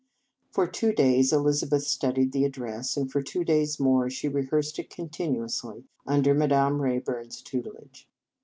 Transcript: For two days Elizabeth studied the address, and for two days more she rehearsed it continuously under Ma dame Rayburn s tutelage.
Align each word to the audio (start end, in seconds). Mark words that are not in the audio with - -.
For 0.49 0.65
two 0.65 0.93
days 0.93 1.31
Elizabeth 1.31 1.83
studied 1.85 2.31
the 2.31 2.43
address, 2.43 2.97
and 2.97 3.11
for 3.11 3.21
two 3.21 3.43
days 3.43 3.79
more 3.79 4.09
she 4.09 4.27
rehearsed 4.27 4.79
it 4.79 4.89
continuously 4.89 5.83
under 6.07 6.33
Ma 6.33 6.47
dame 6.47 6.81
Rayburn 6.81 7.27
s 7.27 7.39
tutelage. 7.43 8.07